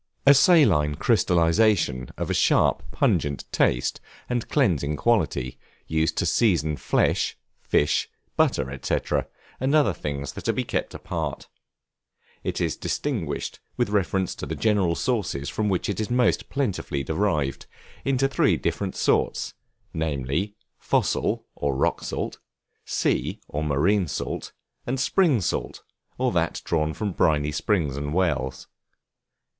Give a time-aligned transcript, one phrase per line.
[0.25, 7.37] A saline crystallization of a sharp, pungent taste, and cleansing quality, used to season flesh,
[7.61, 8.97] fish, butter, &c.,
[9.59, 10.95] and other things that are to be kept.
[12.43, 17.03] It is distinguished, with reference to the general sources from which it is most plentifully
[17.03, 17.67] derived,
[18.03, 19.53] into three different sorts,
[19.93, 22.39] namely, fossil, or rock salt;
[22.85, 24.51] sea, or marine salt;
[24.87, 25.83] and spring salt,
[26.17, 28.65] or that drawn from briny springs and wells.